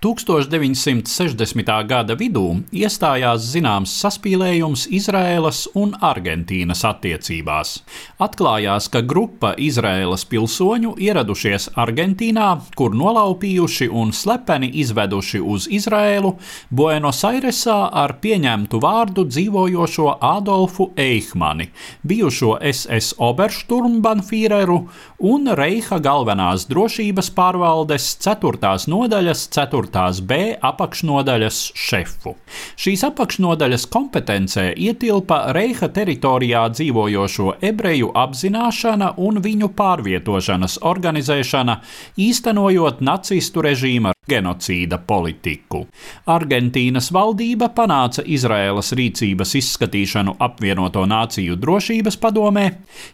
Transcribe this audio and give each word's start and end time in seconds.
1960. 0.00 1.68
gada 1.84 2.14
vidū 2.16 2.62
iestājās 2.72 3.42
zināms 3.52 3.92
saspīlējums 4.00 4.86
Izraēlas 4.96 5.66
un 5.76 5.90
Argentīnas 6.00 6.86
attiecībās. 6.88 7.74
Atklājās, 8.16 8.86
ka 8.88 9.02
grupa 9.04 9.50
Izraēlas 9.60 10.24
pilsoņu 10.30 10.94
ieradušies 11.04 11.68
Argentīnā, 11.84 12.46
kur 12.80 12.96
nolaupījuši 12.96 13.90
un 13.92 14.14
slepeni 14.16 14.70
izveduši 14.80 15.42
uz 15.44 15.66
Izraēlu 15.68 16.32
Buenos 16.72 17.20
Airesā 17.28 17.76
ar 17.92 18.16
pieņemtu 18.24 18.80
vārdu 18.80 19.26
dzīvojošo 19.28 20.16
Adolfu 20.30 20.88
Eichmani, 20.96 21.68
bijušo 22.08 22.54
SS 22.72 23.18
Obersturmbanfīreru 23.28 24.80
un 25.28 25.52
Reiha 25.60 26.00
galvenās 26.00 26.64
drošības 26.72 27.30
pārvaldes 27.36 28.14
4. 28.24 28.88
nodaļas 28.88 29.46
4. 29.60 29.89
4. 29.90 30.22
B 30.26 30.38
apakšnodaļas 30.62 31.58
šefu. 31.78 32.34
Šīs 32.80 33.04
apakšnodaļas 33.10 33.86
kompetencē 33.90 34.70
ietilpa 34.76 35.52
Reiha 35.56 35.90
teritorijā 35.92 36.66
dzīvojošo 36.74 37.56
ebreju 37.70 38.12
apzināšana 38.14 39.14
un 39.18 39.42
viņu 39.42 39.72
pārvietošanas 39.76 40.80
organizēšana, 40.86 41.80
īstenojot 42.18 43.02
nacistu 43.04 43.66
režīma 43.66 44.14
genocīda 44.30 45.00
politiku. 45.06 45.82
Argentīnas 46.30 47.10
valdība 47.14 47.70
panāca 47.76 48.24
Izraēlas 48.24 48.92
rīcības 48.98 49.56
izskatīšanu 49.60 50.36
apvienoto 50.46 51.04
nāciju 51.10 51.58
drošības 51.60 52.18
padomē. 52.22 52.66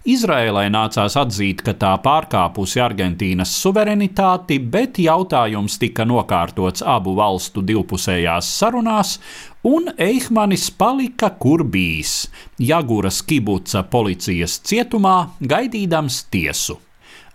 Izraēlai 0.06 0.68
nācās 0.74 1.16
atzīt, 1.20 1.64
ka 1.66 1.76
tā 1.80 1.94
pārkāpusi 2.04 2.82
Argentīnas 2.84 3.56
suverenitāti, 3.62 4.60
bet 4.60 5.00
jautājums 5.02 5.78
tika 5.82 6.06
nokārtots 6.08 6.84
abu 6.86 7.16
valstu 7.18 7.64
divpusējās 7.66 8.52
sarunās, 8.60 9.18
un 9.66 9.90
Eihmanis 9.98 10.70
palika 10.70 11.30
kur 11.30 11.64
bijis- 11.64 12.28
Jaguras 12.70 13.22
kibuca 13.22 13.82
policijas 13.82 14.60
cietumā, 14.60 15.18
gaidīdams 15.40 16.24
tiesu. 16.30 16.78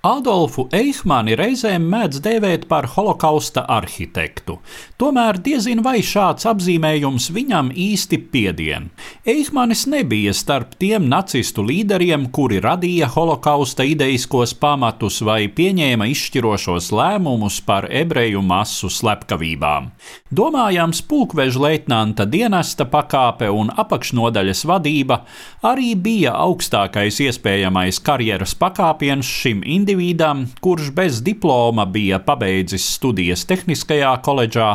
Adolfu 0.02 0.64
Eihmani 0.74 1.36
reizēm 1.38 1.84
mēdz 1.86 2.24
dēvēt 2.26 2.64
par 2.66 2.88
holokausta 2.90 3.62
arhitektu. 3.70 4.56
Tomēr 4.98 5.38
diezin 5.46 5.84
vai 5.86 6.00
šāds 6.02 6.48
apzīmējums 6.50 7.28
viņam 7.36 7.70
īsti 7.70 8.18
piedien. 8.34 8.88
Eihmanis 9.30 9.84
nebija 9.86 10.34
starp 10.34 10.74
tiem 10.82 11.06
nacistu 11.06 11.62
līderiem, 11.68 12.32
kuri 12.34 12.58
radīja 12.66 13.12
holokausta 13.14 13.86
ideiskos 13.86 14.56
pamatus 14.58 15.20
vai 15.22 15.46
pieņēma 15.54 16.10
izšķirošos 16.10 16.90
lēmumus 16.98 17.60
par 17.70 17.86
ebreju 17.86 18.42
masu 18.42 18.90
slepkavībām. 18.90 19.92
Domājams, 20.34 21.04
pulkveža 21.06 21.62
leitnanta 21.62 22.26
dienesta 22.26 22.90
pakāpe 22.90 23.52
un 23.54 23.70
apakšnodaļas 23.70 24.66
vadība 24.66 25.22
arī 25.62 25.94
bija 25.94 26.34
augstākais 26.42 27.22
iespējamais 27.30 28.02
karjeras 28.02 28.58
pakāpiens 28.58 29.30
šim 29.30 29.62
individam 29.92 30.48
kurš 30.60 30.92
bez 30.92 31.22
diploma 31.24 31.86
bija 31.86 32.20
pabeidzis 32.20 32.86
studijas 32.96 33.44
Tehniskajā 33.46 34.12
koledžā 34.24 34.70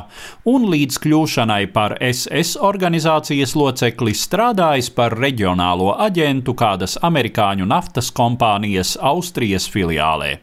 un 0.44 0.66
līdz 0.68 0.98
kļūšanai 1.00 1.72
par 1.72 1.96
SS 2.00 2.58
organizācijas 2.60 3.54
locekli 3.56 4.12
strādājis 4.12 4.90
par 4.92 5.16
reģionālo 5.16 5.94
aģentu 6.04 6.52
kādas 6.54 6.98
amerikāņu 7.02 7.64
naftas 7.66 8.10
kompānijas 8.12 8.96
Austrijas 9.00 9.68
filiālē. 9.72 10.36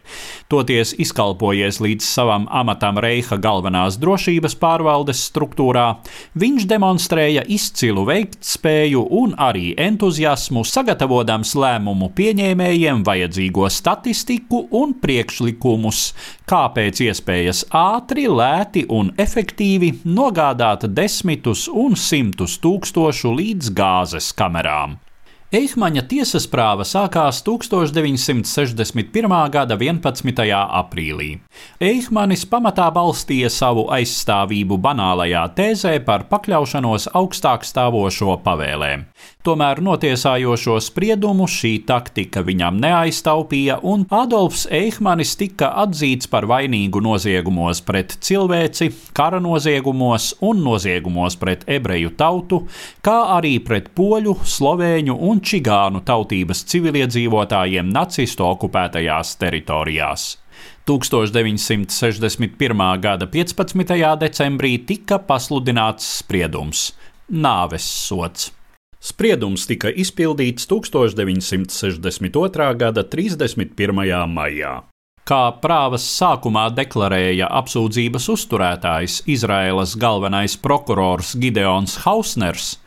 Toties 0.49 0.95
izkalpojies 0.97 1.79
līdz 1.81 2.05
savam 2.05 2.47
amatam 2.49 2.97
Reiha 2.97 3.37
galvenās 3.37 3.99
drošības 4.01 4.57
pārvaldes 4.57 5.21
struktūrā, 5.29 5.85
viņš 6.33 6.67
demonstrēja 6.69 7.45
izcilu 7.45 8.07
veiktspēju 8.09 9.05
un 9.21 9.37
arī 9.37 9.75
entuziasmu, 9.77 10.65
sagatavojams 10.65 11.53
lēmumu 11.61 12.09
pieņēmējiem 12.17 13.05
vajadzīgo 13.05 13.69
statistiku 13.69 14.62
un 14.71 14.95
priekšlikumus, 15.03 16.01
kā 16.49 16.65
pēc 16.75 17.03
iespējas 17.07 17.65
ātri, 17.69 18.27
lēti 18.31 18.85
un 18.89 19.13
efektīvi 19.19 19.93
nogādāt 20.05 20.87
desmitus 20.89 21.65
un 21.67 21.97
simtus 21.99 22.59
tūkstošu 22.63 23.33
līdz 23.39 23.73
gāzes 23.77 24.31
kamerām. 24.37 24.99
Eihmaņa 25.53 26.01
tiesas 26.09 26.47
prāva 26.49 26.81
sākās 26.81 27.43
1961. 27.45 29.27
gada 29.53 29.75
11. 29.77 30.39
aprīlī. 30.49 31.27
Eihmanis 31.77 32.47
pamatā 32.49 32.87
balstīja 32.95 33.51
savu 33.53 33.83
aizstāvību 33.93 34.79
banālajā 34.81 35.43
tēzē 35.53 35.91
par 36.07 36.25
pakļaušanos 36.31 37.05
augstāk 37.13 37.69
stāvošo 37.69 38.39
pavēlēm. 38.41 39.05
Tomēr 39.43 39.81
notiesājošo 39.83 40.77
spriedumu 40.79 41.43
šī 41.51 41.81
taktika 41.83 42.39
viņam 42.47 42.77
neaiztaupīja, 42.79 43.81
un 43.83 44.05
Adolfs 44.15 44.61
Eihmanis 44.71 45.33
tika 45.35 45.67
atzīts 45.81 46.29
par 46.31 46.47
vainīgu 46.47 47.01
noziegumos 47.03 47.81
pret 47.83 48.15
cilvēci, 48.23 48.87
kara 49.11 49.43
noziegumos 49.43 50.39
un 50.47 50.63
noziegumos 50.63 51.35
pret 51.41 51.67
ebreju 51.67 52.13
tautu, 52.15 52.61
kā 53.03 53.17
arī 53.35 53.59
pret 53.67 53.91
poļu, 53.99 54.37
slovēņu 54.47 55.19
un 55.27 55.43
čigānu 55.43 55.99
tautības 56.07 56.63
civiliedzīvotājiem 56.71 57.91
nacistu 57.91 58.47
okupētajās 58.47 59.35
teritorijās. 59.43 60.39
1961. 60.87 62.87
gada 63.03 63.27
15. 63.27 63.91
decembrī 64.23 64.87
tika 64.87 65.19
pasludināts 65.19 66.23
spriedums- 66.23 66.95
nāves 67.45 67.83
sots. 67.83 68.62
Spriedums 69.03 69.65
tika 69.67 69.89
izpildīts 69.91 70.63
1962. 70.71 72.67
gada 72.79 73.03
31. 73.03 74.29
maijā. 74.31 74.71
Kā 75.27 75.55
prāvas 75.59 76.03
sākumā 76.07 76.69
deklarēja 76.75 77.49
apsūdzības 77.59 78.29
uzturētājs, 78.31 79.17
Izraēlas 79.27 79.95
galvenais 79.99 80.55
prokurors 80.59 81.33
Gideons 81.39 81.97
Hausners, 82.05 82.77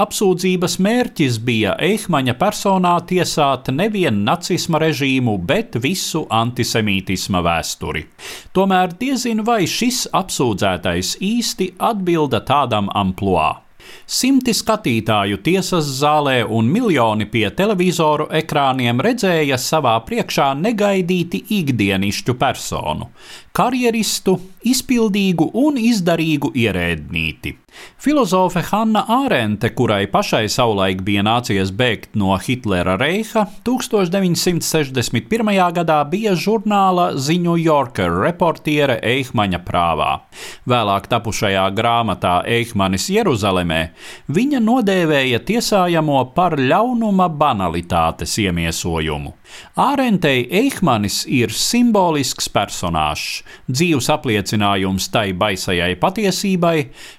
apsūdzības 0.00 0.78
mērķis 0.80 1.38
bija 1.44 1.76
Eihmaņa 1.90 2.34
personā 2.40 2.94
tiesāt 3.12 3.68
nevienu 3.72 4.24
nacisma 4.30 4.80
režīmu, 4.80 5.36
bet 5.44 5.76
visu 5.84 6.24
antisemītisma 6.32 7.44
vēsturi. 7.44 8.08
Tomēr 8.56 8.96
diezin 8.96 9.44
vai 9.44 9.68
šis 9.68 10.08
apsūdzētais 10.16 11.16
īsti 11.20 11.74
atbilda 11.92 12.40
tādam 12.48 12.88
amploā. 12.96 13.65
Simti 14.06 14.52
skatītāju 14.54 15.40
tiesas 15.46 15.88
zālē 16.00 16.42
un 16.44 16.68
miljoni 16.70 17.26
pie 17.30 17.48
televizoru 17.56 18.28
ekrāniem 18.40 19.00
redzēja 19.02 19.58
savā 19.58 19.96
priekšā 20.06 20.52
negaidīti 20.60 21.42
ikdienišķu 21.58 22.36
personu, 22.38 23.10
karjeristu, 23.56 24.36
izpildīgu 24.66 25.48
un 25.56 25.78
izdarīgu 25.80 26.52
ierēdnīti. 26.58 27.54
Filozofe 28.00 28.62
Hanna 28.70 29.02
Ārente, 29.08 29.68
kurai 29.76 30.06
pašai 30.10 30.46
savulaik 30.52 31.02
bija 31.04 31.22
nācies 31.26 31.72
bēgt 31.76 32.14
no 32.18 32.36
Hitlera 32.40 32.96
reiha, 33.00 33.46
1961. 33.66 35.50
gadā 35.76 35.98
bija 36.08 36.34
žurnāla 36.36 37.10
The 37.16 37.38
New 37.42 37.56
Yorker 37.60 38.12
reportiere 38.22 38.98
Eihmaņa 39.02 39.60
prāvā. 39.66 40.10
Vēlāk 40.68 41.08
tapušajā 41.12 41.66
grāmatā 41.76 42.36
Eihmanis 42.58 43.10
Jeruzalemē 43.12 43.82
viņa 44.28 44.62
nodēvēja 44.64 45.42
tiesājamo 45.48 46.20
par 46.36 46.56
ļaunuma 46.60 47.28
banalitātes 47.28 48.38
iemiesojumu. 48.44 49.34
Ārentei 49.78 50.46
Eihmanis 50.62 51.24
ir 51.28 51.52
simbolisks 51.54 52.48
personāžs, 52.52 53.42
dzīves 53.70 54.08
apliecinājums 54.12 55.08
tai 55.12 55.30
baisajai 55.36 55.94
patiesībai, 56.00 56.76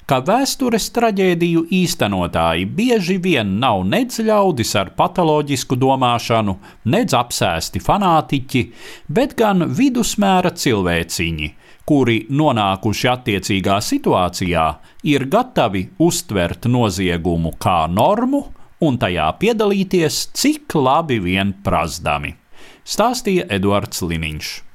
ka 0.10 0.22
vēstures 0.28 0.90
traģēdiju 0.96 1.68
īstenotāji 1.80 2.66
bieži 2.80 3.18
vien 3.24 3.58
nav 3.62 3.84
nedz 3.88 4.20
ļaudis 4.24 4.76
ar 4.80 4.94
patoloģisku 4.98 5.78
domāšanu, 5.80 6.58
nedz 6.94 7.16
apsēsti 7.18 7.84
fanātiķi, 7.84 8.66
bet 9.08 9.38
gan 9.40 9.70
vidusmēra 9.78 10.54
cilvēciņi, 10.58 11.54
kuri 11.88 12.20
nonākuši 12.30 13.10
attiecīgā 13.14 13.80
situācijā, 13.84 14.68
ir 15.08 15.28
gatavi 15.32 15.88
uztvert 16.04 16.68
noziegumu 16.68 17.56
kā 17.62 17.86
normu 17.88 18.44
un 18.84 19.00
tajā 19.02 19.28
piedalīties, 19.42 20.28
cik 20.38 20.76
labi 20.78 21.20
vien 21.24 21.56
prazdami, 21.66 22.36
stāstīja 22.86 23.48
Eduards 23.58 24.04
Liniņš. 24.06 24.67